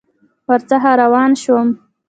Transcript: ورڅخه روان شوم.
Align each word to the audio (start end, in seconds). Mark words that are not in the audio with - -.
ورڅخه 0.49 0.91
روان 1.01 1.31
شوم. 1.41 1.67